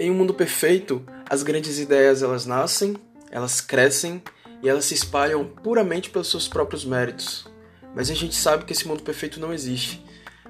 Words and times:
Em 0.00 0.12
um 0.12 0.14
mundo 0.14 0.32
perfeito, 0.32 1.04
as 1.28 1.42
grandes 1.42 1.80
ideias 1.80 2.22
elas 2.22 2.46
nascem, 2.46 2.96
elas 3.32 3.60
crescem 3.60 4.22
e 4.62 4.68
elas 4.68 4.84
se 4.84 4.94
espalham 4.94 5.44
puramente 5.44 6.10
pelos 6.10 6.30
seus 6.30 6.46
próprios 6.46 6.84
méritos. 6.84 7.50
Mas 7.96 8.08
a 8.08 8.14
gente 8.14 8.36
sabe 8.36 8.64
que 8.64 8.72
esse 8.72 8.86
mundo 8.86 9.02
perfeito 9.02 9.40
não 9.40 9.52
existe. 9.52 10.04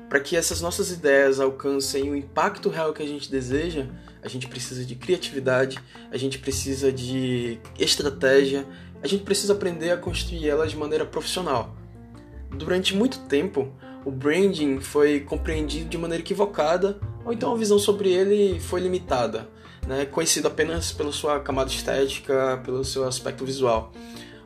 Para 0.06 0.20
que 0.20 0.36
essas 0.36 0.60
nossas 0.60 0.90
ideias 0.90 1.40
alcancem 1.40 2.10
o 2.10 2.16
impacto 2.16 2.68
real 2.68 2.92
que 2.92 3.02
a 3.02 3.06
gente 3.06 3.30
deseja, 3.30 3.86
a 4.22 4.28
gente 4.28 4.46
precisa 4.46 4.84
de 4.84 4.94
criatividade, 4.94 5.78
a 6.10 6.18
gente 6.18 6.38
precisa 6.38 6.92
de 6.92 7.58
estratégia, 7.78 8.66
a 9.02 9.06
gente 9.06 9.24
precisa 9.24 9.54
aprender 9.54 9.90
a 9.90 9.96
construir 9.96 10.46
elas 10.46 10.72
de 10.72 10.76
maneira 10.76 11.06
profissional. 11.06 11.77
Durante 12.58 12.94
muito 12.94 13.20
tempo, 13.20 13.68
o 14.04 14.10
branding 14.10 14.80
foi 14.80 15.20
compreendido 15.20 15.88
de 15.88 15.96
maneira 15.96 16.22
equivocada, 16.22 16.98
ou 17.24 17.32
então 17.32 17.52
a 17.52 17.56
visão 17.56 17.78
sobre 17.78 18.10
ele 18.10 18.58
foi 18.58 18.80
limitada, 18.80 19.48
né? 19.86 20.04
conhecido 20.04 20.48
apenas 20.48 20.92
pela 20.92 21.12
sua 21.12 21.40
camada 21.40 21.70
estética, 21.70 22.60
pelo 22.64 22.84
seu 22.84 23.06
aspecto 23.06 23.44
visual. 23.44 23.92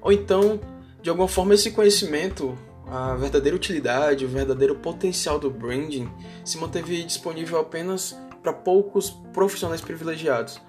Ou 0.01 0.13
então, 0.13 0.61
de 1.01 1.09
alguma 1.09 1.29
forma, 1.29 1.55
esse 1.55 1.71
conhecimento 1.71 2.57
a 2.87 3.15
verdadeira 3.15 3.57
utilidade, 3.57 4.25
o 4.27 4.29
verdadeiro 4.29 4.75
potencial 4.75 5.39
do 5.39 5.51
branding 5.51 6.11
se 6.45 6.59
manteve 6.59 7.03
disponível 7.05 7.59
apenas 7.59 8.15
para 8.43 8.53
poucos 8.53 9.09
profissionais 9.33 9.81
privilegiados. 9.81 10.61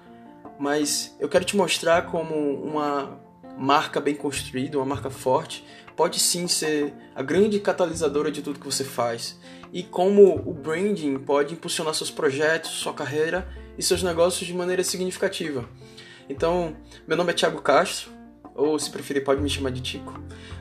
Mas 0.58 1.14
eu 1.20 1.28
quero 1.28 1.44
te 1.44 1.54
mostrar 1.54 2.06
como 2.06 2.34
uma 2.34 3.20
marca 3.58 4.00
bem 4.00 4.14
construída, 4.14 4.78
uma 4.78 4.86
marca 4.86 5.10
forte, 5.10 5.66
pode 5.96 6.18
sim 6.20 6.46
ser 6.46 6.92
a 7.14 7.22
grande 7.22 7.58
catalisadora 7.60 8.30
de 8.30 8.42
tudo 8.42 8.58
que 8.58 8.66
você 8.66 8.84
faz. 8.84 9.38
E 9.72 9.82
como 9.82 10.36
o 10.46 10.52
branding 10.52 11.18
pode 11.18 11.54
impulsionar 11.54 11.94
seus 11.94 12.10
projetos, 12.10 12.70
sua 12.70 12.92
carreira 12.92 13.48
e 13.76 13.82
seus 13.82 14.02
negócios 14.02 14.46
de 14.46 14.54
maneira 14.54 14.84
significativa. 14.84 15.68
Então, 16.28 16.76
meu 17.06 17.16
nome 17.16 17.30
é 17.30 17.34
Thiago 17.34 17.60
Castro, 17.60 18.10
ou 18.54 18.78
se 18.78 18.88
preferir, 18.88 19.24
pode 19.24 19.42
me 19.42 19.50
chamar 19.50 19.70
de 19.70 19.80
Tico. 19.80 20.18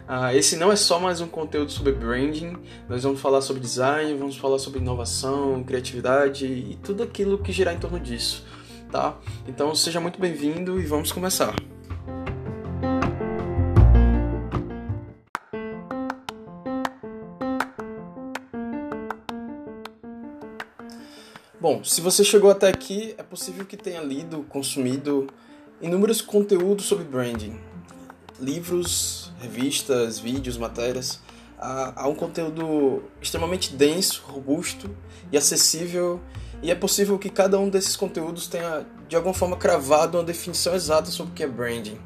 Ah, 0.08 0.36
esse 0.36 0.58
não 0.58 0.72
é 0.72 0.76
só 0.76 1.00
mais 1.00 1.22
um 1.22 1.28
conteúdo 1.28 1.72
sobre 1.72 1.94
branding, 1.94 2.58
nós 2.90 3.04
vamos 3.04 3.22
falar 3.22 3.42
sobre 3.42 3.62
design, 3.62 4.16
vamos 4.16 4.36
falar 4.36 4.60
sobre 4.60 4.80
inovação, 4.80 5.64
criatividade 5.64 6.46
e 6.46 6.78
tudo 6.84 7.04
aquilo 7.04 7.38
que 7.38 7.52
girar 7.52 7.74
em 7.74 7.80
torno 7.80 8.00
disso, 8.00 8.46
tá? 8.92 9.18
Então 9.48 9.74
seja 9.76 10.00
muito 10.00 10.20
bem-vindo 10.20 10.80
e 10.80 10.86
vamos 10.86 11.12
começar. 11.12 11.56
Bom, 21.64 21.82
se 21.82 22.02
você 22.02 22.26
chegou 22.26 22.52
até 22.52 22.68
aqui, 22.68 23.16
é 23.18 23.24
possível 23.24 23.64
que 23.64 23.78
tenha 23.78 24.02
lido, 24.02 24.46
consumido 24.50 25.28
inúmeros 25.82 26.20
conteúdos 26.22 26.84
sobre 26.84 27.06
branding, 27.06 27.58
livros, 28.38 29.32
revistas, 29.40 30.20
vídeos, 30.20 30.58
matérias. 30.58 31.22
Há, 31.58 32.06
um 32.10 32.16
conteúdo 32.16 33.04
extremamente 33.22 33.74
denso, 33.78 34.26
robusto 34.28 34.90
e 35.32 35.38
acessível, 35.38 36.20
e 36.62 36.70
é 36.70 36.76
possível 36.76 37.18
que 37.18 37.30
cada 37.30 37.58
um 37.58 37.70
desses 37.70 37.96
conteúdos 37.96 38.48
tenha 38.48 38.86
de 39.08 39.16
alguma 39.16 39.34
forma 39.34 39.56
cravado 39.56 40.18
uma 40.18 40.24
definição 40.26 40.76
exata 40.76 41.12
sobre 41.12 41.32
o 41.32 41.34
que 41.34 41.44
é 41.44 41.48
branding. 41.48 41.98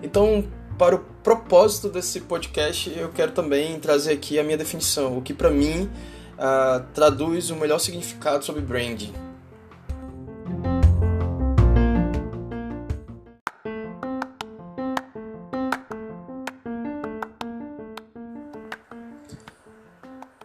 Então, 0.00 0.44
para 0.78 0.94
o 0.94 1.00
propósito 1.24 1.88
desse 1.88 2.20
podcast, 2.20 2.88
eu 2.96 3.08
quero 3.08 3.32
também 3.32 3.80
trazer 3.80 4.12
aqui 4.12 4.38
a 4.38 4.44
minha 4.44 4.56
definição, 4.56 5.18
o 5.18 5.22
que 5.22 5.34
para 5.34 5.50
mim 5.50 5.90
uh, 6.36 6.84
traduz 6.94 7.50
o 7.50 7.56
melhor 7.56 7.78
significado 7.78 8.44
sobre 8.44 8.62
branding. 8.62 9.12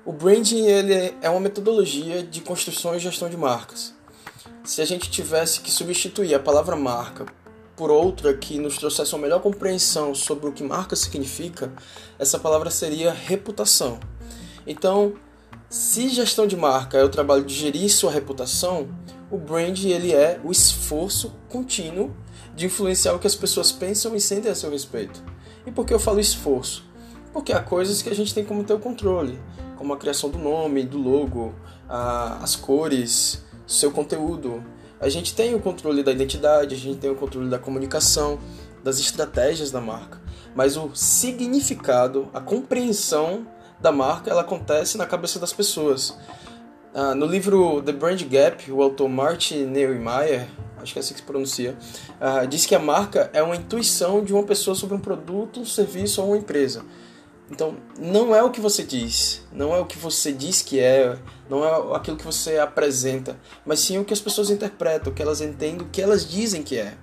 O 0.05 0.11
branding 0.13 0.65
ele 0.65 1.15
é 1.21 1.29
uma 1.29 1.39
metodologia 1.39 2.23
de 2.23 2.41
construção 2.41 2.95
e 2.95 2.99
gestão 2.99 3.29
de 3.29 3.37
marcas. 3.37 3.93
Se 4.63 4.81
a 4.81 4.85
gente 4.85 5.09
tivesse 5.09 5.61
que 5.61 5.71
substituir 5.71 6.35
a 6.35 6.39
palavra 6.39 6.75
marca 6.75 7.25
por 7.75 7.89
outra 7.89 8.33
que 8.33 8.59
nos 8.59 8.77
trouxesse 8.77 9.15
uma 9.15 9.23
melhor 9.23 9.41
compreensão 9.41 10.13
sobre 10.13 10.47
o 10.47 10.51
que 10.51 10.63
marca 10.63 10.95
significa, 10.95 11.73
essa 12.19 12.37
palavra 12.37 12.69
seria 12.69 13.11
reputação. 13.11 13.99
Então, 14.67 15.15
se 15.69 16.09
gestão 16.09 16.47
de 16.47 16.55
marca 16.55 16.97
é 16.97 17.03
o 17.03 17.09
trabalho 17.09 17.43
de 17.43 17.53
gerir 17.53 17.89
sua 17.89 18.11
reputação, 18.11 18.89
o 19.29 19.37
brand 19.37 19.77
ele 19.83 20.13
é 20.13 20.39
o 20.43 20.51
esforço 20.51 21.33
contínuo 21.47 22.13
de 22.55 22.65
influenciar 22.65 23.13
o 23.13 23.19
que 23.19 23.27
as 23.27 23.35
pessoas 23.35 23.71
pensam 23.71 24.15
e 24.15 24.21
sentem 24.21 24.51
a 24.51 24.55
seu 24.55 24.69
respeito. 24.69 25.23
E 25.65 25.71
por 25.71 25.85
que 25.85 25.93
eu 25.93 25.99
falo 25.99 26.19
esforço? 26.19 26.83
Porque 27.31 27.53
há 27.53 27.61
coisas 27.61 28.01
que 28.01 28.09
a 28.09 28.15
gente 28.15 28.33
tem 28.33 28.43
como 28.43 28.63
ter 28.63 28.73
o 28.73 28.79
controle 28.79 29.39
como 29.81 29.93
a 29.93 29.97
criação 29.97 30.29
do 30.29 30.37
nome, 30.37 30.83
do 30.83 30.99
logo, 30.99 31.55
a, 31.89 32.37
as 32.43 32.55
cores, 32.55 33.43
seu 33.65 33.91
conteúdo. 33.91 34.63
A 34.99 35.09
gente 35.09 35.33
tem 35.33 35.55
o 35.55 35.59
controle 35.59 36.03
da 36.03 36.11
identidade, 36.11 36.75
a 36.75 36.77
gente 36.77 36.99
tem 36.99 37.09
o 37.09 37.15
controle 37.15 37.49
da 37.49 37.57
comunicação, 37.57 38.37
das 38.83 38.99
estratégias 38.99 39.71
da 39.71 39.81
marca. 39.81 40.21
Mas 40.55 40.77
o 40.77 40.91
significado, 40.93 42.29
a 42.31 42.39
compreensão 42.39 43.47
da 43.81 43.91
marca, 43.91 44.29
ela 44.29 44.41
acontece 44.41 44.97
na 44.97 45.05
cabeça 45.05 45.39
das 45.39 45.51
pessoas. 45.51 46.17
Ah, 46.93 47.15
no 47.15 47.25
livro 47.25 47.81
The 47.81 47.93
Brand 47.93 48.21
Gap, 48.23 48.69
o 48.71 48.81
autor 48.81 49.07
Martin 49.07 49.65
Neumeyer, 49.65 50.47
acho 50.77 50.93
que 50.93 50.99
é 50.99 51.01
assim 51.01 51.13
que 51.13 51.21
se 51.21 51.25
pronuncia, 51.25 51.77
ah, 52.19 52.45
diz 52.45 52.65
que 52.65 52.75
a 52.75 52.79
marca 52.79 53.29
é 53.33 53.41
uma 53.41 53.55
intuição 53.55 54.23
de 54.23 54.33
uma 54.33 54.43
pessoa 54.43 54.75
sobre 54.75 54.95
um 54.95 54.99
produto, 54.99 55.61
um 55.61 55.65
serviço 55.65 56.21
ou 56.21 56.29
uma 56.29 56.37
empresa. 56.37 56.83
Então, 57.49 57.75
não 57.99 58.33
é 58.33 58.41
o 58.41 58.49
que 58.49 58.61
você 58.61 58.83
diz, 58.83 59.41
não 59.51 59.73
é 59.75 59.79
o 59.79 59.85
que 59.85 59.97
você 59.97 60.31
diz 60.31 60.61
que 60.61 60.79
é, 60.79 61.17
não 61.49 61.65
é 61.65 61.95
aquilo 61.95 62.15
que 62.15 62.23
você 62.23 62.57
apresenta, 62.57 63.37
mas 63.65 63.79
sim 63.81 63.97
o 63.97 64.05
que 64.05 64.13
as 64.13 64.21
pessoas 64.21 64.49
interpretam, 64.49 65.11
o 65.11 65.15
que 65.15 65.21
elas 65.21 65.41
entendem, 65.41 65.85
o 65.85 65.89
que 65.89 66.01
elas 66.01 66.25
dizem 66.25 66.63
que 66.63 66.77
é. 66.77 66.95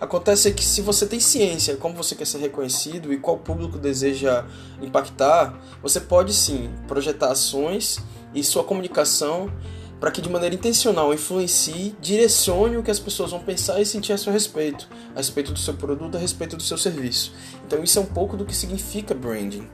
Acontece 0.00 0.52
que 0.52 0.64
se 0.64 0.82
você 0.82 1.06
tem 1.06 1.18
ciência 1.18 1.76
como 1.76 1.94
você 1.94 2.14
quer 2.14 2.26
ser 2.26 2.38
reconhecido 2.38 3.12
e 3.12 3.18
qual 3.18 3.38
público 3.38 3.78
deseja 3.78 4.44
impactar, 4.82 5.58
você 5.82 6.00
pode 6.00 6.34
sim 6.34 6.70
projetar 6.86 7.30
ações 7.30 7.98
e 8.34 8.44
sua 8.44 8.62
comunicação 8.62 9.50
para 9.98 10.10
que 10.10 10.20
de 10.20 10.28
maneira 10.28 10.54
intencional 10.54 11.14
influencie, 11.14 11.96
direcione 12.00 12.76
o 12.76 12.82
que 12.82 12.90
as 12.90 13.00
pessoas 13.00 13.30
vão 13.30 13.40
pensar 13.40 13.80
e 13.80 13.86
sentir 13.86 14.12
a 14.12 14.18
seu 14.18 14.32
respeito, 14.32 14.86
a 15.14 15.18
respeito 15.18 15.52
do 15.52 15.58
seu 15.58 15.74
produto, 15.74 16.16
a 16.16 16.20
respeito 16.20 16.56
do 16.56 16.62
seu 16.62 16.76
serviço. 16.76 17.32
Então 17.66 17.82
isso 17.82 17.98
é 17.98 18.02
um 18.02 18.06
pouco 18.06 18.36
do 18.36 18.44
que 18.44 18.54
significa 18.54 19.14
branding. 19.14 19.66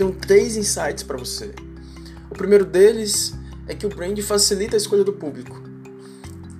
Tenho 0.00 0.12
três 0.12 0.56
insights 0.56 1.02
para 1.02 1.18
você. 1.18 1.52
O 2.30 2.34
primeiro 2.34 2.64
deles 2.64 3.34
é 3.68 3.74
que 3.74 3.84
o 3.84 3.90
brand 3.90 4.18
facilita 4.20 4.74
a 4.74 4.78
escolha 4.78 5.04
do 5.04 5.12
público. 5.12 5.60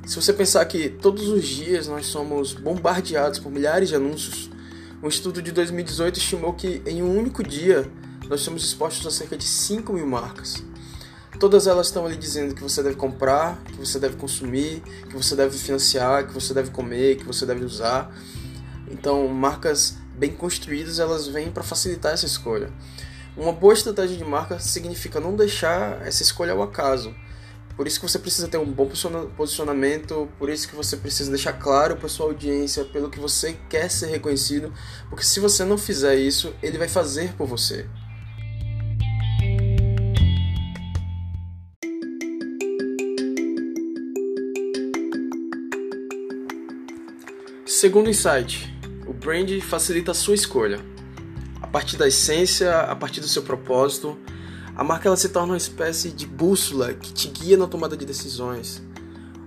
Se 0.06 0.16
você 0.16 0.30
pensar 0.32 0.62
que 0.66 0.90
todos 0.90 1.26
os 1.28 1.46
dias 1.46 1.86
nós 1.88 2.04
somos 2.04 2.52
bombardeados 2.52 3.38
por 3.38 3.50
milhares 3.50 3.88
de 3.88 3.94
anúncios, 3.94 4.50
um 5.02 5.08
estudo 5.08 5.40
de 5.40 5.52
2018 5.52 6.18
estimou 6.18 6.52
que 6.52 6.82
em 6.84 7.02
um 7.02 7.16
único 7.16 7.42
dia 7.42 7.90
nós 8.28 8.42
somos 8.42 8.62
expostos 8.62 9.06
a 9.06 9.10
cerca 9.10 9.38
de 9.38 9.44
5 9.44 9.90
mil 9.90 10.06
marcas. 10.06 10.62
Todas 11.38 11.66
elas 11.66 11.86
estão 11.86 12.04
ali 12.04 12.16
dizendo 12.16 12.54
que 12.54 12.62
você 12.62 12.82
deve 12.82 12.96
comprar, 12.96 13.58
que 13.64 13.78
você 13.78 13.98
deve 13.98 14.16
consumir, 14.16 14.82
que 15.08 15.16
você 15.16 15.34
deve 15.34 15.56
financiar, 15.56 16.26
que 16.26 16.34
você 16.34 16.53
deve 16.53 16.70
comer, 16.70 17.16
que 17.16 17.24
você 17.24 17.47
deve 17.47 17.65
usar. 17.65 18.15
Então, 18.91 19.26
marcas 19.28 19.97
bem 20.18 20.32
construídas, 20.32 20.98
elas 20.98 21.26
vêm 21.26 21.50
para 21.50 21.62
facilitar 21.62 22.12
essa 22.12 22.26
escolha. 22.26 22.70
Uma 23.41 23.53
boa 23.53 23.72
estratégia 23.72 24.19
de 24.19 24.25
marca 24.25 24.59
significa 24.59 25.19
não 25.19 25.34
deixar 25.34 26.07
essa 26.07 26.22
escolha 26.22 26.53
ao 26.53 26.63
acaso. 26.63 27.15
Por 27.75 27.87
isso 27.87 27.98
que 27.98 28.07
você 28.07 28.19
precisa 28.19 28.47
ter 28.48 28.59
um 28.59 28.71
bom 28.71 28.87
posicionamento, 29.34 30.28
por 30.39 30.51
isso 30.51 30.69
que 30.69 30.77
você 30.77 30.95
precisa 30.95 31.31
deixar 31.31 31.54
claro 31.54 31.97
para 31.97 32.07
sua 32.07 32.27
audiência 32.27 32.84
pelo 32.84 33.09
que 33.09 33.19
você 33.19 33.57
quer 33.71 33.91
ser 33.91 34.09
reconhecido, 34.09 34.71
porque 35.09 35.25
se 35.25 35.41
você 35.41 35.65
não 35.65 35.78
fizer 35.78 36.16
isso, 36.16 36.54
ele 36.63 36.77
vai 36.77 36.87
fazer 36.87 37.33
por 37.33 37.47
você. 37.47 37.87
Segundo 47.65 48.10
insight, 48.10 48.71
o 49.07 49.15
brand 49.15 49.48
facilita 49.63 50.10
a 50.10 50.15
sua 50.15 50.34
escolha 50.34 50.99
partir 51.70 51.96
da 51.96 52.08
essência, 52.08 52.80
a 52.80 52.96
partir 52.96 53.20
do 53.20 53.28
seu 53.28 53.42
propósito, 53.42 54.18
a 54.76 54.82
marca 54.82 55.08
ela 55.08 55.16
se 55.16 55.28
torna 55.28 55.52
uma 55.52 55.56
espécie 55.56 56.10
de 56.10 56.26
bússola 56.26 56.92
que 56.94 57.12
te 57.12 57.28
guia 57.28 57.56
na 57.56 57.66
tomada 57.66 57.96
de 57.96 58.04
decisões. 58.04 58.82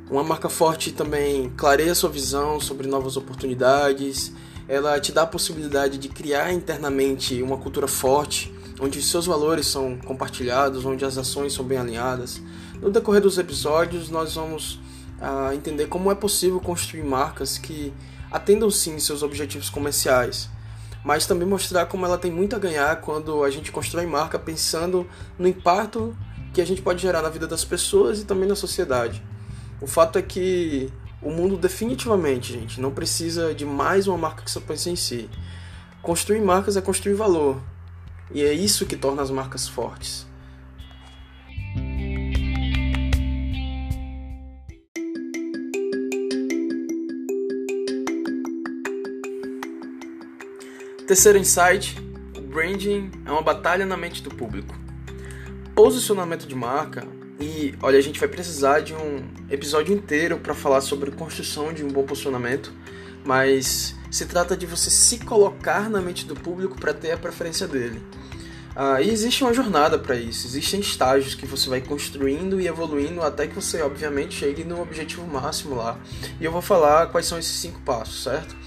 Uma 0.09 0.23
marca 0.23 0.47
forte 0.47 0.91
também 0.91 1.49
clareia 1.57 1.95
sua 1.95 2.09
visão 2.09 2.59
sobre 2.59 2.87
novas 2.87 3.17
oportunidades, 3.17 4.31
ela 4.67 4.99
te 4.99 5.11
dá 5.11 5.23
a 5.23 5.27
possibilidade 5.27 5.97
de 5.97 6.07
criar 6.07 6.53
internamente 6.53 7.41
uma 7.41 7.57
cultura 7.57 7.87
forte, 7.87 8.53
onde 8.79 9.01
seus 9.01 9.25
valores 9.25 9.67
são 9.67 9.97
compartilhados, 9.97 10.85
onde 10.85 11.03
as 11.03 11.17
ações 11.17 11.53
são 11.53 11.65
bem 11.65 11.77
alinhadas. 11.77 12.41
No 12.81 12.89
decorrer 12.89 13.21
dos 13.21 13.37
episódios, 13.37 14.09
nós 14.09 14.35
vamos 14.35 14.75
uh, 15.19 15.53
entender 15.53 15.87
como 15.87 16.11
é 16.11 16.15
possível 16.15 16.59
construir 16.59 17.03
marcas 17.03 17.57
que 17.57 17.93
atendam 18.31 18.69
sim 18.71 18.99
seus 18.99 19.23
objetivos 19.23 19.69
comerciais, 19.69 20.49
mas 21.03 21.25
também 21.25 21.47
mostrar 21.47 21.85
como 21.85 22.05
ela 22.05 22.17
tem 22.17 22.31
muito 22.31 22.55
a 22.55 22.59
ganhar 22.59 22.95
quando 23.01 23.43
a 23.43 23.49
gente 23.49 23.71
constrói 23.71 24.05
marca 24.05 24.39
pensando 24.39 25.07
no 25.37 25.47
impacto 25.47 26.15
que 26.53 26.61
a 26.61 26.65
gente 26.65 26.81
pode 26.81 27.01
gerar 27.01 27.21
na 27.21 27.29
vida 27.29 27.47
das 27.47 27.65
pessoas 27.65 28.21
e 28.21 28.25
também 28.25 28.47
na 28.47 28.55
sociedade. 28.55 29.21
O 29.81 29.87
fato 29.87 30.17
é 30.17 30.21
que 30.21 30.91
o 31.21 31.31
mundo 31.31 31.57
definitivamente, 31.57 32.53
gente, 32.53 32.79
não 32.79 32.91
precisa 32.91 33.53
de 33.53 33.65
mais 33.65 34.07
uma 34.07 34.17
marca 34.17 34.43
que 34.43 34.51
só 34.51 34.61
pense 34.61 34.89
em 34.89 34.95
si. 34.95 35.29
Construir 36.01 36.41
marcas 36.41 36.77
é 36.77 36.81
construir 36.81 37.15
valor. 37.15 37.61
E 38.31 38.41
é 38.43 38.53
isso 38.53 38.85
que 38.85 38.95
torna 38.95 39.21
as 39.21 39.31
marcas 39.31 39.67
fortes. 39.67 40.27
Terceiro 51.13 51.37
insight: 51.37 51.95
o 52.35 52.41
branding 52.41 53.11
é 53.23 53.31
uma 53.31 53.43
batalha 53.43 53.85
na 53.85 53.95
mente 53.95 54.23
do 54.23 54.31
público. 54.31 54.73
Posicionamento 55.75 56.47
de 56.47 56.55
marca 56.55 57.05
e 57.39 57.75
olha, 57.83 57.99
a 57.99 58.01
gente 58.01 58.19
vai 58.19 58.27
precisar 58.27 58.79
de 58.79 58.95
um 58.95 59.23
episódio 59.47 59.93
inteiro 59.93 60.39
para 60.39 60.55
falar 60.55 60.81
sobre 60.81 61.11
construção 61.11 61.71
de 61.71 61.83
um 61.83 61.87
bom 61.87 62.01
posicionamento, 62.01 62.73
mas 63.23 63.95
se 64.09 64.25
trata 64.25 64.57
de 64.57 64.65
você 64.65 64.89
se 64.89 65.19
colocar 65.19 65.87
na 65.87 66.01
mente 66.01 66.25
do 66.25 66.33
público 66.33 66.79
para 66.79 66.95
ter 66.95 67.11
a 67.11 67.17
preferência 67.17 67.67
dele. 67.67 68.01
Ah, 68.75 68.99
e 68.99 69.11
existe 69.11 69.43
uma 69.43 69.53
jornada 69.53 69.99
para 69.99 70.15
isso, 70.15 70.47
existem 70.47 70.79
estágios 70.79 71.35
que 71.35 71.45
você 71.45 71.69
vai 71.69 71.79
construindo 71.79 72.59
e 72.59 72.67
evoluindo 72.67 73.21
até 73.21 73.45
que 73.45 73.53
você, 73.53 73.83
obviamente, 73.83 74.33
chegue 74.33 74.63
no 74.63 74.81
objetivo 74.81 75.27
máximo 75.27 75.75
lá. 75.75 75.95
E 76.41 76.43
eu 76.43 76.51
vou 76.51 76.63
falar 76.63 77.05
quais 77.11 77.27
são 77.27 77.37
esses 77.37 77.59
cinco 77.59 77.79
passos, 77.81 78.23
certo? 78.23 78.63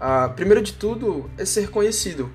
Ah, 0.00 0.28
primeiro 0.28 0.62
de 0.62 0.72
tudo 0.72 1.30
é 1.36 1.44
ser 1.44 1.70
conhecido. 1.70 2.30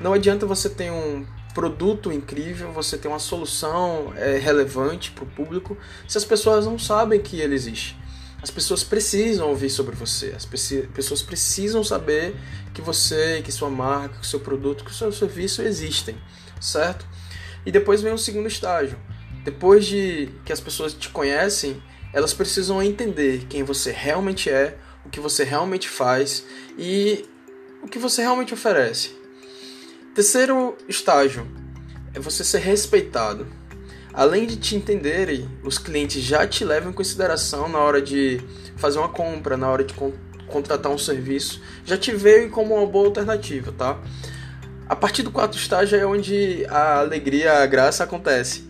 Não 0.00 0.12
adianta 0.12 0.46
você 0.46 0.68
ter 0.68 0.90
um 0.90 1.26
produto 1.54 2.12
incrível, 2.12 2.70
você 2.72 2.96
tem 2.96 3.10
uma 3.10 3.18
solução 3.18 4.12
é, 4.16 4.38
relevante 4.38 5.10
para 5.10 5.24
o 5.24 5.26
público, 5.26 5.76
se 6.06 6.16
as 6.16 6.24
pessoas 6.24 6.66
não 6.66 6.78
sabem 6.78 7.20
que 7.20 7.40
ele 7.40 7.54
existe. 7.54 7.96
As 8.40 8.50
pessoas 8.50 8.84
precisam 8.84 9.48
ouvir 9.48 9.68
sobre 9.68 9.96
você, 9.96 10.32
as 10.36 10.46
pessoas 10.46 11.22
precisam 11.22 11.82
saber 11.82 12.36
que 12.72 12.80
você, 12.80 13.42
que 13.42 13.50
sua 13.50 13.68
marca, 13.68 14.20
que 14.20 14.26
seu 14.26 14.38
produto, 14.38 14.84
que 14.84 14.94
seu 14.94 15.10
serviço 15.10 15.60
existem, 15.60 16.16
certo? 16.60 17.04
E 17.66 17.72
depois 17.72 18.00
vem 18.00 18.12
o 18.12 18.18
segundo 18.18 18.46
estágio. 18.46 18.96
Depois 19.42 19.84
de 19.84 20.28
que 20.44 20.52
as 20.52 20.60
pessoas 20.60 20.94
te 20.94 21.08
conhecem, 21.08 21.82
elas 22.12 22.32
precisam 22.32 22.80
entender 22.80 23.46
quem 23.48 23.64
você 23.64 23.90
realmente 23.90 24.48
é, 24.48 24.78
o 25.08 25.10
que 25.10 25.20
você 25.20 25.42
realmente 25.42 25.88
faz 25.88 26.44
e 26.76 27.24
o 27.82 27.88
que 27.88 27.98
você 27.98 28.20
realmente 28.20 28.52
oferece. 28.52 29.16
Terceiro 30.14 30.76
estágio 30.86 31.48
é 32.14 32.20
você 32.20 32.44
ser 32.44 32.58
respeitado. 32.58 33.46
Além 34.12 34.46
de 34.46 34.56
te 34.56 34.76
entenderem, 34.76 35.48
os 35.64 35.78
clientes 35.78 36.22
já 36.22 36.46
te 36.46 36.62
levam 36.62 36.90
em 36.90 36.94
consideração 36.94 37.70
na 37.70 37.78
hora 37.78 38.02
de 38.02 38.38
fazer 38.76 38.98
uma 38.98 39.08
compra, 39.08 39.56
na 39.56 39.68
hora 39.70 39.82
de 39.82 39.94
con 39.94 40.12
contratar 40.46 40.90
um 40.90 40.96
serviço, 40.96 41.60
já 41.84 41.98
te 41.98 42.10
veem 42.10 42.48
como 42.48 42.74
uma 42.74 42.86
boa 42.86 43.06
alternativa, 43.06 43.70
tá? 43.70 44.00
A 44.88 44.96
partir 44.96 45.22
do 45.22 45.30
quarto 45.30 45.58
estágio 45.58 45.98
é 45.98 46.06
onde 46.06 46.64
a 46.70 47.00
alegria, 47.00 47.58
a 47.58 47.66
graça 47.66 48.04
acontece. 48.04 48.66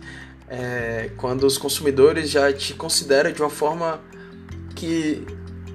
É 0.49 1.11
quando 1.15 1.43
os 1.43 1.57
consumidores 1.57 2.29
já 2.29 2.51
te 2.51 2.73
consideram 2.73 3.31
de 3.31 3.41
uma 3.41 3.49
forma 3.49 4.01
que 4.75 5.25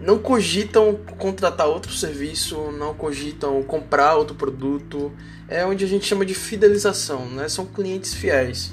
não 0.05 0.19
cogitam 0.19 0.95
contratar 1.19 1.67
outro 1.67 1.91
serviço, 1.91 2.71
não 2.73 2.93
cogitam 2.93 3.63
comprar 3.63 4.17
outro 4.17 4.37
produto. 4.37 5.11
É 5.49 5.65
onde 5.65 5.83
a 5.83 5.89
gente 5.89 6.05
chama 6.05 6.27
de 6.27 6.35
fidelização, 6.35 7.27
né? 7.27 7.49
São 7.49 7.65
clientes 7.65 8.13
fiéis. 8.13 8.73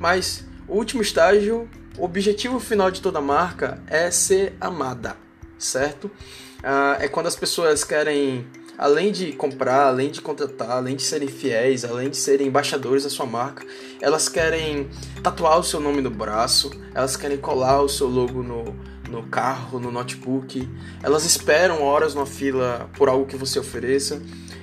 Mas 0.00 0.44
o 0.66 0.74
último 0.74 1.00
estágio, 1.00 1.68
o 1.96 2.04
objetivo 2.04 2.58
final 2.58 2.90
de 2.90 3.00
toda 3.00 3.20
marca 3.20 3.80
é 3.86 4.10
ser 4.10 4.54
amada, 4.60 5.16
certo? 5.56 6.10
Ah, 6.60 6.96
é 7.00 7.06
quando 7.06 7.28
as 7.28 7.36
pessoas 7.36 7.84
querem, 7.84 8.44
além 8.76 9.12
de 9.12 9.32
comprar, 9.32 9.86
além 9.86 10.10
de 10.10 10.20
contratar, 10.20 10.72
além 10.72 10.96
de 10.96 11.02
serem 11.04 11.28
fiéis, 11.28 11.84
além 11.84 12.10
de 12.10 12.16
serem 12.16 12.48
embaixadores 12.48 13.04
da 13.04 13.10
sua 13.10 13.26
marca, 13.26 13.64
elas 14.00 14.28
querem 14.28 14.88
tatuar 15.22 15.60
o 15.60 15.62
seu 15.62 15.78
nome 15.78 16.00
no 16.00 16.10
braço, 16.10 16.72
elas 16.92 17.16
querem 17.16 17.36
colar 17.36 17.80
o 17.80 17.88
seu 17.88 18.08
logo 18.08 18.42
no 18.42 18.93
no 19.08 19.22
carro, 19.24 19.78
no 19.78 19.90
notebook. 19.90 20.68
Elas 21.02 21.24
esperam 21.24 21.82
horas 21.82 22.14
na 22.14 22.26
fila 22.26 22.90
por 22.96 23.08
algo 23.08 23.26
que 23.26 23.36
você 23.36 23.58
ofereça. 23.58 24.20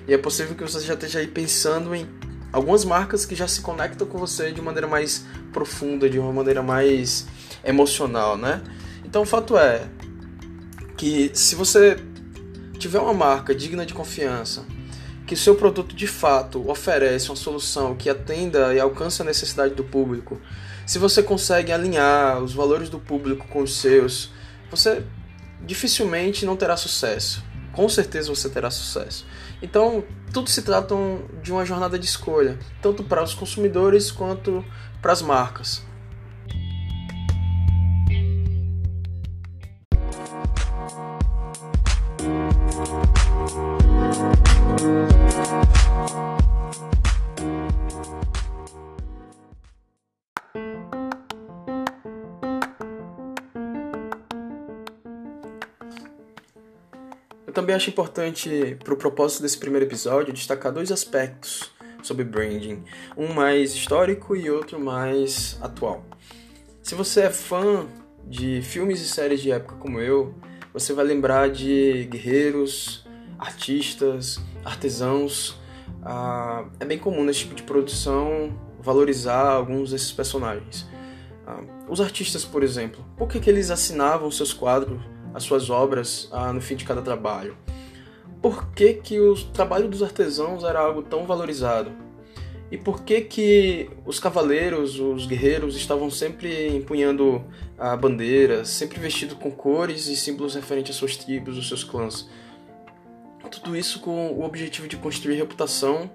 E 0.07 0.13
é 0.13 0.17
possível 0.17 0.55
que 0.55 0.63
você 0.63 0.79
já 0.81 0.93
esteja 0.93 1.19
aí 1.19 1.27
pensando 1.27 1.93
em 1.95 2.07
algumas 2.51 2.83
marcas 2.83 3.25
que 3.25 3.35
já 3.35 3.47
se 3.47 3.61
conectam 3.61 4.05
com 4.07 4.17
você 4.17 4.51
de 4.51 4.61
maneira 4.61 4.87
mais 4.87 5.25
profunda, 5.53 6.09
de 6.09 6.19
uma 6.19 6.33
maneira 6.33 6.61
mais 6.61 7.27
emocional, 7.63 8.37
né? 8.37 8.61
Então 9.05 9.21
o 9.21 9.25
fato 9.25 9.57
é 9.57 9.87
que 10.97 11.31
se 11.33 11.55
você 11.55 11.97
tiver 12.77 12.99
uma 12.99 13.13
marca 13.13 13.53
digna 13.55 13.85
de 13.85 13.93
confiança, 13.93 14.65
que 15.25 15.35
seu 15.35 15.55
produto 15.55 15.95
de 15.95 16.07
fato 16.07 16.69
oferece 16.69 17.29
uma 17.29 17.35
solução 17.35 17.95
que 17.95 18.09
atenda 18.09 18.73
e 18.73 18.79
alcance 18.79 19.21
a 19.21 19.25
necessidade 19.25 19.73
do 19.75 19.83
público, 19.83 20.41
se 20.85 20.99
você 20.99 21.21
consegue 21.23 21.71
alinhar 21.71 22.41
os 22.41 22.53
valores 22.53 22.89
do 22.89 22.99
público 22.99 23.47
com 23.47 23.61
os 23.61 23.77
seus, 23.77 24.31
você 24.69 25.03
dificilmente 25.61 26.45
não 26.45 26.55
terá 26.55 26.75
sucesso. 26.75 27.43
Com 27.71 27.87
certeza 27.87 28.29
você 28.29 28.49
terá 28.49 28.69
sucesso. 28.69 29.25
Então, 29.61 30.03
tudo 30.33 30.49
se 30.49 30.61
trata 30.61 30.95
de 31.41 31.51
uma 31.51 31.65
jornada 31.65 31.97
de 31.97 32.05
escolha, 32.05 32.57
tanto 32.81 33.03
para 33.03 33.23
os 33.23 33.33
consumidores 33.33 34.11
quanto 34.11 34.65
para 35.01 35.11
as 35.11 35.21
marcas. 35.21 35.83
Também 57.61 57.75
acho 57.75 57.91
importante, 57.91 58.75
para 58.83 58.93
o 58.93 58.97
propósito 58.97 59.43
desse 59.43 59.57
primeiro 59.57 59.85
episódio, 59.85 60.33
destacar 60.33 60.71
dois 60.71 60.91
aspectos 60.91 61.71
sobre 62.01 62.23
branding: 62.23 62.83
um 63.15 63.33
mais 63.33 63.75
histórico 63.75 64.35
e 64.35 64.49
outro 64.49 64.79
mais 64.79 65.59
atual. 65.61 66.03
Se 66.81 66.95
você 66.95 67.21
é 67.21 67.29
fã 67.29 67.85
de 68.25 68.63
filmes 68.63 68.99
e 69.01 69.07
séries 69.07 69.41
de 69.41 69.51
época 69.51 69.75
como 69.75 69.99
eu, 69.99 70.33
você 70.73 70.91
vai 70.91 71.05
lembrar 71.05 71.51
de 71.51 72.07
guerreiros, 72.09 73.05
artistas, 73.37 74.39
artesãos. 74.65 75.59
Ah, 76.01 76.65
é 76.79 76.85
bem 76.85 76.97
comum 76.97 77.23
nesse 77.23 77.41
tipo 77.41 77.53
de 77.53 77.61
produção 77.61 78.57
valorizar 78.79 79.51
alguns 79.51 79.91
desses 79.91 80.11
personagens. 80.11 80.87
Ah, 81.45 81.61
os 81.87 82.01
artistas, 82.01 82.43
por 82.43 82.63
exemplo, 82.63 83.05
por 83.15 83.27
que, 83.27 83.39
que 83.39 83.51
eles 83.51 83.69
assinavam 83.69 84.31
seus 84.31 84.51
quadros 84.51 84.99
as 85.33 85.43
suas 85.43 85.69
obras 85.69 86.29
ah, 86.31 86.51
no 86.51 86.61
fim 86.61 86.75
de 86.75 86.85
cada 86.85 87.01
trabalho. 87.01 87.55
Por 88.41 88.71
que, 88.71 88.93
que 88.95 89.19
o 89.19 89.35
trabalho 89.35 89.87
dos 89.87 90.01
artesãos 90.01 90.63
era 90.63 90.79
algo 90.79 91.03
tão 91.03 91.25
valorizado? 91.25 91.91
E 92.71 92.77
por 92.77 93.03
que, 93.03 93.21
que 93.21 93.89
os 94.05 94.19
cavaleiros, 94.19 94.97
os 94.97 95.25
guerreiros, 95.25 95.75
estavam 95.75 96.09
sempre 96.09 96.69
empunhando 96.69 97.43
ah, 97.77 97.95
bandeiras, 97.97 98.69
sempre 98.69 98.99
vestidos 98.99 99.37
com 99.37 99.51
cores 99.51 100.07
e 100.07 100.15
símbolos 100.15 100.55
referentes 100.55 100.91
às 100.91 100.97
suas 100.97 101.17
tribos, 101.17 101.57
aos 101.57 101.67
seus 101.67 101.83
clãs? 101.83 102.29
Tudo 103.51 103.75
isso 103.75 103.99
com 103.99 104.31
o 104.31 104.45
objetivo 104.45 104.87
de 104.87 104.95
construir 104.95 105.35
reputação 105.35 106.09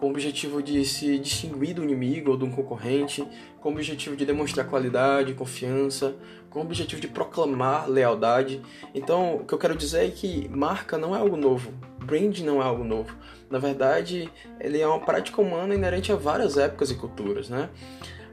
com 0.00 0.06
o 0.06 0.10
objetivo 0.10 0.62
de 0.62 0.82
se 0.86 1.18
distinguir 1.18 1.74
do 1.74 1.84
inimigo 1.84 2.30
ou 2.30 2.36
de 2.36 2.44
um 2.44 2.50
concorrente, 2.50 3.22
com 3.60 3.68
o 3.68 3.72
objetivo 3.72 4.16
de 4.16 4.24
demonstrar 4.24 4.66
qualidade, 4.66 5.34
confiança, 5.34 6.16
com 6.48 6.60
o 6.60 6.62
objetivo 6.62 7.02
de 7.02 7.06
proclamar 7.06 7.88
lealdade. 7.88 8.62
Então, 8.94 9.36
o 9.36 9.44
que 9.44 9.52
eu 9.52 9.58
quero 9.58 9.76
dizer 9.76 10.06
é 10.06 10.10
que 10.10 10.48
marca 10.48 10.96
não 10.96 11.14
é 11.14 11.18
algo 11.18 11.36
novo, 11.36 11.70
brand 11.98 12.38
não 12.40 12.62
é 12.62 12.64
algo 12.64 12.82
novo. 12.82 13.14
Na 13.50 13.58
verdade, 13.58 14.32
ele 14.58 14.80
é 14.80 14.86
uma 14.86 15.00
prática 15.00 15.42
humana 15.42 15.74
inerente 15.74 16.10
a 16.10 16.16
várias 16.16 16.56
épocas 16.56 16.90
e 16.90 16.94
culturas, 16.94 17.50
né? 17.50 17.68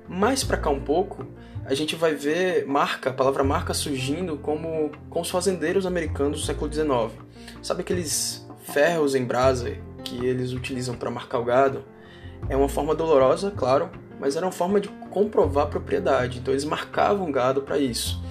Mais 0.07 0.45
para 0.45 0.57
cá 0.57 0.69
um 0.69 0.79
pouco, 0.79 1.27
a 1.65 1.73
gente 1.73 1.97
vai 1.97 2.15
ver 2.15 2.65
marca, 2.65 3.09
a 3.09 3.13
palavra 3.13 3.43
marca 3.43 3.73
surgindo 3.73 4.37
como 4.37 4.89
com 5.09 5.19
os 5.19 5.29
fazendeiros 5.29 5.85
americanos 5.85 6.39
do 6.39 6.45
século 6.45 6.71
XIX. 6.71 7.11
Sabe 7.61 7.81
aqueles 7.81 8.47
ferros 8.63 9.15
em 9.15 9.25
brasa 9.25 9.75
que 10.07 10.25
eles 10.25 10.53
utilizam 10.53 10.95
para 10.95 11.11
marcar 11.11 11.39
o 11.39 11.43
gado? 11.43 11.83
É 12.49 12.55
uma 12.55 12.69
forma 12.69 12.95
dolorosa, 12.95 13.51
claro, 13.51 13.89
mas 14.19 14.35
era 14.35 14.45
uma 14.45 14.51
forma 14.51 14.79
de 14.79 14.87
comprovar 15.09 15.65
a 15.65 15.67
propriedade. 15.67 16.39
Então 16.39 16.53
eles 16.53 16.65
marcavam 16.65 17.31
gado 17.31 17.61
para 17.61 17.77
isso. 17.77 18.21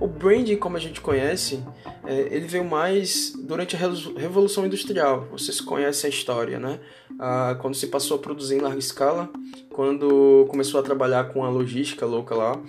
O 0.00 0.08
branding, 0.08 0.56
como 0.56 0.76
a 0.76 0.80
gente 0.80 1.00
conhece, 1.00 1.62
é, 2.04 2.28
ele 2.30 2.46
veio 2.46 2.64
mais 2.64 3.32
durante 3.38 3.76
a 3.76 3.78
Revolução 3.78 4.66
Industrial. 4.66 5.26
Vocês 5.30 5.60
conhecem 5.60 6.10
a 6.10 6.12
história, 6.12 6.58
né? 6.58 6.80
Ah, 7.18 7.56
quando 7.60 7.74
se 7.74 7.86
passou 7.86 8.16
a 8.16 8.20
produzir 8.20 8.56
em 8.56 8.60
larga 8.60 8.78
escala, 8.78 9.30
quando 9.70 10.46
começou 10.48 10.80
a 10.80 10.82
trabalhar 10.82 11.32
com 11.32 11.44
a 11.44 11.48
logística 11.48 12.04
louca 12.04 12.34
lá, 12.34 12.60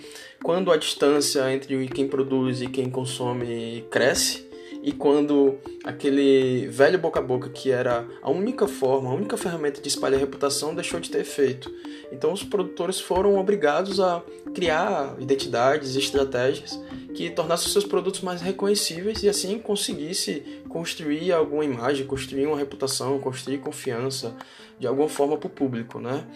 quando 0.44 0.72
a 0.72 0.78
distância 0.78 1.52
entre 1.52 1.88
quem 1.88 2.08
produz 2.08 2.62
e 2.62 2.68
quem 2.68 2.90
consome 2.90 3.84
cresce, 3.90 4.48
e 4.86 4.92
quando 4.92 5.58
aquele 5.84 6.68
velho 6.68 7.00
boca 7.00 7.20
a 7.20 7.24
boca 7.24 7.50
que 7.50 7.72
era 7.72 8.08
a 8.22 8.30
única 8.30 8.68
forma, 8.68 9.10
a 9.10 9.16
única 9.16 9.36
ferramenta 9.36 9.82
de 9.82 9.88
espalhar 9.88 10.20
reputação 10.20 10.76
deixou 10.76 11.00
de 11.00 11.10
ter 11.10 11.22
efeito. 11.22 11.74
Então 12.12 12.32
os 12.32 12.44
produtores 12.44 13.00
foram 13.00 13.40
obrigados 13.40 14.00
a 14.00 14.22
criar 14.54 15.16
identidades 15.20 15.96
e 15.96 16.00
estratégias 16.00 16.80
que 17.16 17.32
tornassem 17.32 17.72
seus 17.72 17.84
produtos 17.84 18.22
mais 18.22 18.42
reconhecíveis 18.42 19.24
e 19.24 19.28
assim 19.28 19.58
conseguisse 19.58 20.62
construir 20.70 21.32
alguma 21.32 21.66
imagem, 21.66 22.06
construir 22.06 22.46
uma 22.46 22.58
reputação, 22.58 23.18
construir 23.18 23.58
confiança 23.58 24.36
de 24.80 24.86
alguma 24.86 25.10
forma 25.10 25.36
para 25.36 25.48
o 25.48 25.50
público, 25.50 26.00
né? 26.00 26.28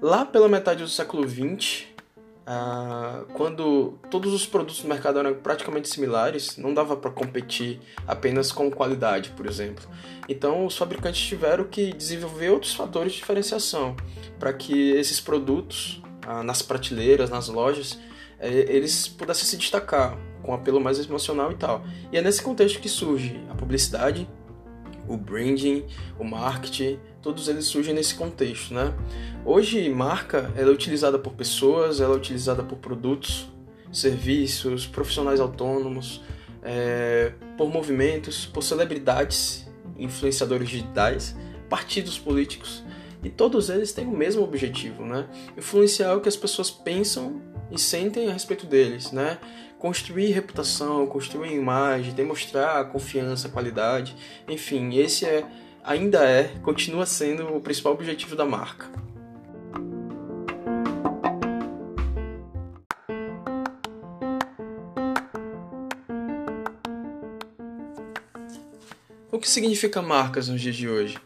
Lá 0.00 0.24
pela 0.24 0.48
metade 0.48 0.82
do 0.82 0.88
século 0.88 1.28
XX, 1.28 1.91
ah, 2.46 3.24
quando 3.34 3.98
todos 4.10 4.32
os 4.32 4.44
produtos 4.44 4.82
do 4.82 4.88
mercado 4.88 5.18
eram 5.18 5.34
praticamente 5.34 5.88
similares, 5.88 6.56
não 6.56 6.74
dava 6.74 6.96
para 6.96 7.10
competir 7.10 7.80
apenas 8.06 8.50
com 8.50 8.70
qualidade, 8.70 9.30
por 9.30 9.46
exemplo. 9.46 9.88
Então, 10.28 10.66
os 10.66 10.76
fabricantes 10.76 11.20
tiveram 11.20 11.64
que 11.64 11.92
desenvolver 11.92 12.50
outros 12.50 12.74
fatores 12.74 13.12
de 13.12 13.18
diferenciação 13.18 13.96
para 14.38 14.52
que 14.52 14.90
esses 14.90 15.20
produtos 15.20 16.02
ah, 16.26 16.42
nas 16.42 16.62
prateleiras, 16.62 17.30
nas 17.30 17.48
lojas, 17.48 17.98
eh, 18.38 18.66
eles 18.68 19.06
pudessem 19.06 19.44
se 19.44 19.56
destacar 19.56 20.18
com 20.42 20.52
apelo 20.52 20.80
mais 20.80 20.98
emocional 20.98 21.52
e 21.52 21.54
tal. 21.54 21.84
E 22.10 22.18
é 22.18 22.22
nesse 22.22 22.42
contexto 22.42 22.80
que 22.80 22.88
surge 22.88 23.40
a 23.48 23.54
publicidade, 23.54 24.28
o 25.08 25.16
branding, 25.16 25.86
o 26.18 26.24
marketing, 26.24 26.98
todos 27.22 27.48
eles 27.48 27.66
surgem 27.66 27.94
nesse 27.94 28.14
contexto, 28.14 28.74
né? 28.74 28.92
Hoje, 29.44 29.88
marca 29.88 30.52
ela 30.56 30.70
é 30.70 30.72
utilizada 30.72 31.18
por 31.18 31.32
pessoas, 31.34 32.00
ela 32.00 32.14
é 32.14 32.16
utilizada 32.16 32.62
por 32.62 32.78
produtos, 32.78 33.48
serviços, 33.92 34.86
profissionais 34.86 35.38
autônomos, 35.38 36.22
é, 36.62 37.32
por 37.56 37.70
movimentos, 37.70 38.46
por 38.46 38.62
celebridades, 38.62 39.70
influenciadores 39.96 40.68
digitais, 40.68 41.36
partidos 41.68 42.18
políticos, 42.18 42.82
e 43.22 43.30
todos 43.30 43.70
eles 43.70 43.92
têm 43.92 44.06
o 44.06 44.16
mesmo 44.16 44.42
objetivo, 44.42 45.04
né? 45.04 45.28
Influenciar 45.56 46.16
o 46.16 46.20
que 46.20 46.28
as 46.28 46.36
pessoas 46.36 46.70
pensam 46.70 47.40
e 47.70 47.78
sentem 47.78 48.28
a 48.28 48.32
respeito 48.32 48.66
deles, 48.66 49.12
né? 49.12 49.38
Construir 49.78 50.32
reputação, 50.32 51.06
construir 51.06 51.54
imagem, 51.54 52.12
demonstrar 52.14 52.90
confiança, 52.90 53.48
qualidade, 53.48 54.16
enfim, 54.48 54.96
esse 54.96 55.24
é 55.24 55.46
ainda 55.82 56.24
é, 56.24 56.44
continua 56.62 57.04
sendo 57.06 57.56
o 57.56 57.60
principal 57.60 57.92
objetivo 57.92 58.36
da 58.36 58.44
marca. 58.44 58.90
O 69.30 69.38
que 69.38 69.48
significa 69.48 70.00
marcas 70.00 70.48
nos 70.48 70.60
dias 70.60 70.76
de 70.76 70.88
hoje? 70.88 71.18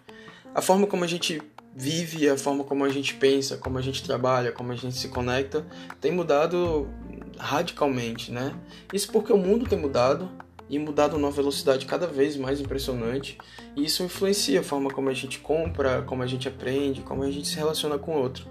A 0.54 0.62
forma 0.62 0.86
como 0.86 1.04
a 1.04 1.06
gente 1.06 1.42
vive, 1.74 2.26
a 2.30 2.38
forma 2.38 2.64
como 2.64 2.84
a 2.84 2.88
gente 2.88 3.14
pensa, 3.14 3.58
como 3.58 3.76
a 3.76 3.82
gente 3.82 4.02
trabalha, 4.02 4.52
como 4.52 4.72
a 4.72 4.76
gente 4.76 4.96
se 4.96 5.08
conecta, 5.08 5.66
tem 6.00 6.10
mudado 6.10 6.88
radicalmente, 7.36 8.32
né? 8.32 8.54
Isso 8.90 9.12
porque 9.12 9.30
o 9.30 9.36
mundo 9.36 9.68
tem 9.68 9.78
mudado, 9.78 10.30
e 10.68 10.78
mudado 10.78 11.16
numa 11.18 11.30
velocidade 11.30 11.86
cada 11.86 12.06
vez 12.06 12.36
mais 12.36 12.60
impressionante. 12.60 13.38
E 13.74 13.84
isso 13.84 14.02
influencia 14.02 14.60
a 14.60 14.62
forma 14.62 14.90
como 14.90 15.08
a 15.08 15.14
gente 15.14 15.38
compra, 15.38 16.02
como 16.02 16.22
a 16.22 16.26
gente 16.26 16.48
aprende, 16.48 17.02
como 17.02 17.22
a 17.22 17.30
gente 17.30 17.48
se 17.48 17.56
relaciona 17.56 17.98
com 17.98 18.16
o 18.16 18.18
outro. 18.20 18.46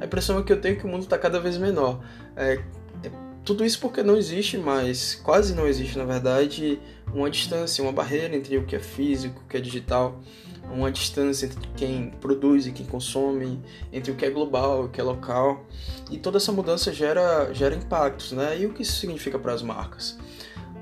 A 0.00 0.04
impressão 0.04 0.38
é 0.38 0.42
que 0.42 0.52
eu 0.52 0.60
tenho 0.60 0.76
que 0.76 0.84
o 0.84 0.88
mundo 0.88 1.02
está 1.02 1.18
cada 1.18 1.40
vez 1.40 1.56
menor. 1.56 2.00
É, 2.36 2.60
é, 3.02 3.10
tudo 3.44 3.64
isso 3.64 3.80
porque 3.80 4.02
não 4.02 4.16
existe 4.16 4.56
mais, 4.56 5.16
quase 5.16 5.54
não 5.54 5.66
existe 5.66 5.98
na 5.98 6.04
verdade, 6.04 6.78
uma 7.12 7.30
distância, 7.30 7.82
uma 7.82 7.92
barreira 7.92 8.36
entre 8.36 8.56
o 8.56 8.64
que 8.64 8.76
é 8.76 8.80
físico, 8.80 9.42
o 9.44 9.48
que 9.48 9.56
é 9.56 9.60
digital, 9.60 10.20
uma 10.70 10.92
distância 10.92 11.46
entre 11.46 11.58
quem 11.76 12.10
produz 12.20 12.66
e 12.66 12.72
quem 12.72 12.86
consome, 12.86 13.60
entre 13.92 14.12
o 14.12 14.14
que 14.14 14.24
é 14.24 14.30
global 14.30 14.82
e 14.82 14.86
o 14.86 14.88
que 14.88 15.00
é 15.00 15.04
local. 15.04 15.64
E 16.10 16.18
toda 16.18 16.36
essa 16.36 16.52
mudança 16.52 16.92
gera, 16.92 17.52
gera 17.52 17.74
impactos, 17.74 18.32
né? 18.32 18.58
E 18.60 18.66
o 18.66 18.72
que 18.72 18.82
isso 18.82 19.00
significa 19.00 19.38
para 19.38 19.52
as 19.52 19.62
marcas? 19.62 20.18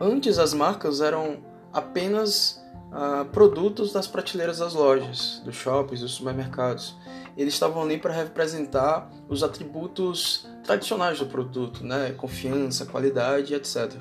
Antes 0.00 0.38
as 0.38 0.52
marcas 0.52 1.00
eram 1.00 1.38
apenas 1.72 2.62
uh, 2.92 3.24
produtos 3.26 3.92
das 3.92 4.06
prateleiras 4.06 4.58
das 4.58 4.74
lojas, 4.74 5.40
dos 5.44 5.56
shoppings, 5.56 6.00
dos 6.00 6.12
supermercados. 6.12 6.94
Eles 7.36 7.54
estavam 7.54 7.82
ali 7.82 7.98
para 7.98 8.12
representar 8.12 9.10
os 9.28 9.42
atributos 9.42 10.46
tradicionais 10.64 11.18
do 11.18 11.26
produto, 11.26 11.84
né? 11.84 12.12
confiança, 12.16 12.84
qualidade, 12.84 13.54
etc. 13.54 13.94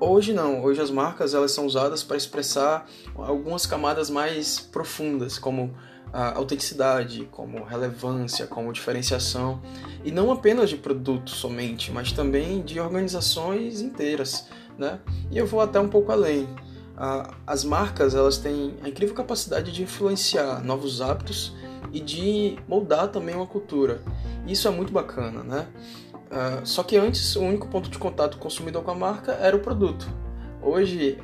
Hoje 0.00 0.32
não, 0.32 0.62
hoje 0.62 0.80
as 0.80 0.90
marcas 0.90 1.34
elas 1.34 1.50
são 1.50 1.66
usadas 1.66 2.02
para 2.02 2.16
expressar 2.16 2.86
algumas 3.16 3.66
camadas 3.66 4.08
mais 4.08 4.60
profundas, 4.60 5.38
como 5.38 5.74
autenticidade, 6.12 7.28
como 7.30 7.64
relevância, 7.64 8.46
como 8.46 8.72
diferenciação, 8.72 9.60
e 10.04 10.10
não 10.10 10.32
apenas 10.32 10.70
de 10.70 10.76
produtos 10.76 11.34
somente, 11.34 11.90
mas 11.90 12.12
também 12.12 12.62
de 12.62 12.80
organizações 12.80 13.80
inteiras 13.80 14.46
né? 14.78 15.00
E 15.30 15.36
eu 15.36 15.46
vou 15.46 15.60
até 15.60 15.80
um 15.80 15.88
pouco 15.88 16.12
além. 16.12 16.48
As 17.46 17.64
marcas 17.64 18.14
elas 18.14 18.38
têm 18.38 18.74
a 18.82 18.88
incrível 18.88 19.14
capacidade 19.14 19.70
de 19.72 19.82
influenciar 19.82 20.64
novos 20.64 21.00
hábitos 21.00 21.54
e 21.92 22.00
de 22.00 22.58
moldar 22.66 23.08
também 23.08 23.34
uma 23.34 23.46
cultura. 23.46 24.02
Isso 24.46 24.66
é 24.66 24.70
muito 24.70 24.92
bacana, 24.92 25.42
né? 25.42 25.66
Só 26.64 26.82
que 26.82 26.96
antes 26.96 27.36
o 27.36 27.40
único 27.40 27.68
ponto 27.68 27.88
de 27.88 27.98
contato 27.98 28.32
do 28.32 28.38
consumidor 28.38 28.82
com 28.82 28.90
a 28.90 28.94
marca 28.94 29.32
era 29.32 29.56
o 29.56 29.60
produto. 29.60 30.06
Hoje, 30.60 31.18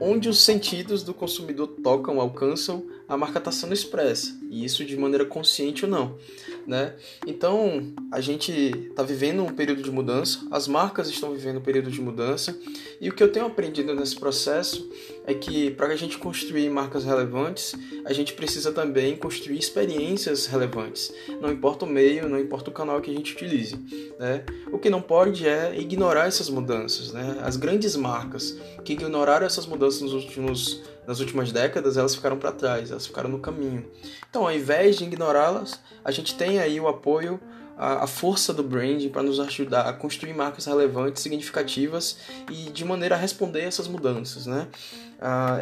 onde 0.00 0.28
os 0.28 0.42
sentidos 0.42 1.02
do 1.02 1.14
consumidor 1.14 1.68
tocam, 1.82 2.20
alcançam, 2.20 2.86
a 3.08 3.16
marca 3.16 3.38
está 3.38 3.52
sendo 3.52 3.72
expressa, 3.72 4.36
e 4.50 4.64
isso 4.64 4.84
de 4.84 4.96
maneira 4.96 5.24
consciente 5.24 5.84
ou 5.84 5.90
não. 5.90 6.16
Né? 6.66 6.94
Então, 7.26 7.92
a 8.10 8.20
gente 8.20 8.52
está 8.52 9.02
vivendo 9.02 9.42
um 9.42 9.52
período 9.52 9.82
de 9.82 9.90
mudança, 9.90 10.40
as 10.50 10.66
marcas 10.66 11.08
estão 11.08 11.32
vivendo 11.32 11.58
um 11.58 11.62
período 11.62 11.90
de 11.90 12.00
mudança, 12.00 12.58
e 13.00 13.08
o 13.08 13.14
que 13.14 13.22
eu 13.22 13.30
tenho 13.30 13.46
aprendido 13.46 13.94
nesse 13.94 14.16
processo 14.16 14.88
é 15.26 15.32
que 15.34 15.70
para 15.70 15.88
a 15.88 15.96
gente 15.96 16.18
construir 16.18 16.68
marcas 16.68 17.04
relevantes, 17.04 17.74
a 18.04 18.12
gente 18.12 18.34
precisa 18.34 18.72
também 18.72 19.16
construir 19.16 19.58
experiências 19.58 20.46
relevantes. 20.46 21.12
Não 21.40 21.50
importa 21.50 21.84
o 21.84 21.88
meio, 21.88 22.28
não 22.28 22.38
importa 22.38 22.70
o 22.70 22.72
canal 22.72 23.00
que 23.00 23.10
a 23.10 23.14
gente 23.14 23.32
utilize. 23.32 23.76
Né? 24.18 24.44
O 24.70 24.78
que 24.78 24.90
não 24.90 25.00
pode 25.00 25.48
é 25.48 25.78
ignorar 25.78 26.26
essas 26.26 26.50
mudanças. 26.50 27.12
Né? 27.12 27.38
As 27.42 27.56
grandes 27.56 27.96
marcas 27.96 28.56
que 28.84 28.92
ignoraram 28.92 29.46
essas 29.46 29.66
mudanças 29.66 30.02
nos 30.02 30.12
últimos 30.12 30.82
nas 31.06 31.20
últimas 31.20 31.52
décadas, 31.52 31.98
elas 31.98 32.14
ficaram 32.14 32.38
para 32.38 32.50
trás, 32.50 32.90
elas 32.90 33.06
ficaram 33.06 33.28
no 33.28 33.38
caminho. 33.38 33.84
Então, 34.30 34.44
ao 34.44 34.52
invés 34.52 34.96
de 34.96 35.04
ignorá-las, 35.04 35.78
a 36.02 36.10
gente 36.10 36.34
tem 36.34 36.60
aí 36.60 36.80
o 36.80 36.88
apoio, 36.88 37.38
a, 37.76 38.04
a 38.04 38.06
força 38.06 38.52
do 38.52 38.62
branding 38.62 39.08
para 39.08 39.22
nos 39.22 39.40
ajudar 39.40 39.88
a 39.88 39.92
construir 39.92 40.34
marcas 40.34 40.66
relevantes, 40.66 41.22
significativas 41.22 42.16
e 42.50 42.70
de 42.70 42.84
maneira 42.84 43.14
a 43.14 43.18
responder 43.18 43.62
essas 43.62 43.88
mudanças, 43.88 44.46
né? 44.46 44.68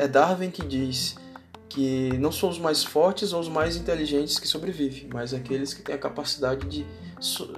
É 0.00 0.08
Darwin 0.08 0.50
que 0.50 0.66
diz 0.66 1.16
que 1.68 2.10
não 2.18 2.30
são 2.30 2.50
os 2.50 2.58
mais 2.58 2.84
fortes 2.84 3.32
ou 3.32 3.40
os 3.40 3.48
mais 3.48 3.76
inteligentes 3.76 4.38
que 4.38 4.46
sobrevivem, 4.46 5.08
mas 5.10 5.32
aqueles 5.32 5.72
que 5.72 5.80
têm 5.80 5.94
a 5.94 5.98
capacidade 5.98 6.66
de, 6.68 6.86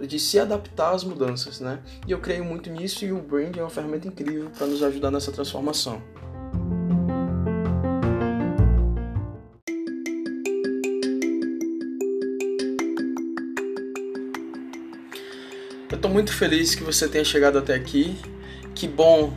de 0.06 0.18
se 0.20 0.38
adaptar 0.38 0.94
às 0.94 1.02
mudanças, 1.02 1.58
né? 1.58 1.80
E 2.06 2.12
eu 2.12 2.20
creio 2.20 2.44
muito 2.44 2.70
nisso 2.70 3.04
e 3.04 3.12
o 3.12 3.20
branding 3.20 3.58
é 3.58 3.62
uma 3.62 3.70
ferramenta 3.70 4.06
incrível 4.06 4.50
para 4.56 4.68
nos 4.68 4.82
ajudar 4.84 5.11
nessa 5.11 5.32
transformação. 5.32 6.00
Muito 16.14 16.33
feliz 16.33 16.76
que 16.76 16.85
você 16.85 17.09
tenha 17.09 17.25
chegado 17.25 17.59
até 17.59 17.75
aqui. 17.75 18.16
Que 18.73 18.87
bom 18.87 19.37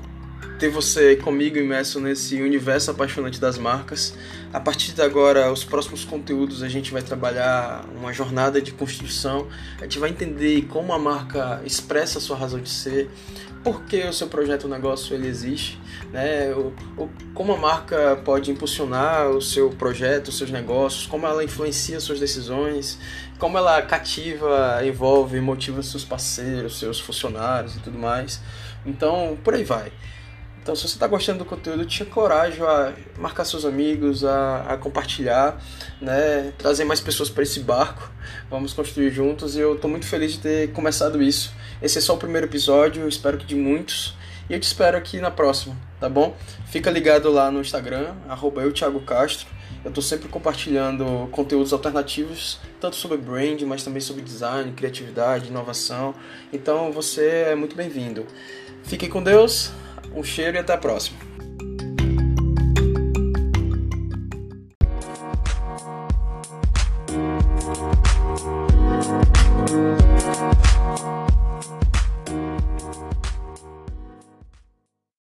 ter 0.59 0.69
você 0.69 1.15
comigo 1.15 1.57
imerso 1.57 1.99
nesse 1.99 2.39
universo 2.39 2.91
apaixonante 2.91 3.41
das 3.41 3.57
marcas. 3.57 4.15
A 4.53 4.59
partir 4.59 4.91
de 4.91 5.01
agora, 5.01 5.51
os 5.51 5.63
próximos 5.63 6.05
conteúdos 6.05 6.61
a 6.61 6.69
gente 6.69 6.91
vai 6.91 7.01
trabalhar 7.01 7.83
uma 7.95 8.13
jornada 8.13 8.61
de 8.61 8.71
construção. 8.71 9.47
A 9.79 9.85
gente 9.85 9.97
vai 9.97 10.11
entender 10.11 10.67
como 10.69 10.93
a 10.93 10.99
marca 10.99 11.63
expressa 11.65 12.19
a 12.19 12.21
sua 12.21 12.37
razão 12.37 12.59
de 12.59 12.69
ser, 12.69 13.09
por 13.63 13.83
que 13.83 14.03
o 14.03 14.13
seu 14.13 14.27
projeto 14.27 14.65
o 14.65 14.67
negócio 14.67 15.13
ele 15.13 15.27
existe, 15.27 15.79
né? 16.11 16.53
O, 16.53 16.73
o, 17.01 17.09
como 17.33 17.53
a 17.53 17.57
marca 17.57 18.19
pode 18.23 18.51
impulsionar 18.51 19.29
o 19.29 19.41
seu 19.41 19.69
projeto, 19.69 20.29
os 20.29 20.37
seus 20.37 20.51
negócios, 20.51 21.05
como 21.05 21.25
ela 21.25 21.43
influencia 21.43 21.99
suas 21.99 22.19
decisões, 22.19 22.97
como 23.37 23.57
ela 23.57 23.81
cativa, 23.81 24.81
envolve, 24.85 25.39
motiva 25.39 25.81
seus 25.83 26.03
parceiros, 26.03 26.79
seus 26.79 26.99
funcionários 26.99 27.75
e 27.75 27.79
tudo 27.79 27.97
mais. 27.97 28.41
Então, 28.85 29.37
por 29.43 29.53
aí 29.53 29.63
vai. 29.63 29.91
Então, 30.67 30.75
se 30.75 30.81
você 30.81 30.95
está 30.95 31.07
gostando 31.07 31.39
do 31.39 31.45
conteúdo, 31.45 31.85
te 31.85 32.03
encorajo 32.03 32.65
a 32.65 32.91
marcar 33.17 33.45
seus 33.45 33.63
amigos, 33.63 34.25
a, 34.25 34.73
a 34.73 34.75
compartilhar, 34.75 35.63
né? 36.01 36.51
trazer 36.57 36.83
mais 36.83 36.99
pessoas 36.99 37.29
para 37.29 37.41
esse 37.41 37.61
barco. 37.61 38.11
Vamos 38.49 38.73
construir 38.73 39.09
juntos 39.09 39.55
e 39.55 39.61
eu 39.61 39.75
estou 39.75 39.89
muito 39.89 40.05
feliz 40.05 40.33
de 40.33 40.39
ter 40.39 40.73
começado 40.73 41.23
isso. 41.23 41.53
Esse 41.81 41.99
é 41.99 42.01
só 42.01 42.15
o 42.15 42.17
primeiro 42.17 42.47
episódio, 42.47 43.07
espero 43.07 43.37
que 43.37 43.45
de 43.45 43.55
muitos. 43.55 44.13
E 44.49 44.53
eu 44.55 44.59
te 44.59 44.63
espero 44.63 44.97
aqui 44.97 45.21
na 45.21 45.31
próxima, 45.31 45.73
tá 46.01 46.09
bom? 46.09 46.35
Fica 46.65 46.91
ligado 46.91 47.31
lá 47.31 47.49
no 47.49 47.61
Instagram, 47.61 48.15
arroba 48.27 48.61
eu, 48.61 48.73
Thiago 48.73 48.99
Castro. 48.99 49.47
Eu 49.85 49.89
estou 49.89 50.03
sempre 50.03 50.27
compartilhando 50.27 51.29
conteúdos 51.31 51.71
alternativos, 51.71 52.59
tanto 52.81 52.97
sobre 52.97 53.15
brand, 53.15 53.61
mas 53.61 53.85
também 53.85 54.01
sobre 54.01 54.21
design, 54.21 54.69
criatividade, 54.73 55.47
inovação. 55.47 56.13
Então 56.51 56.91
você 56.91 57.45
é 57.51 57.55
muito 57.55 57.73
bem-vindo. 57.73 58.25
Fique 58.83 59.07
com 59.07 59.23
Deus, 59.23 59.71
um 60.17 60.23
cheiro 60.23 60.57
e 60.57 60.59
até 60.59 60.73
a 60.73 60.77
próxima. 60.77 61.26